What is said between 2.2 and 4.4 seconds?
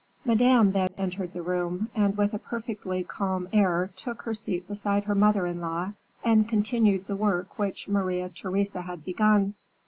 a perfectly calm air took her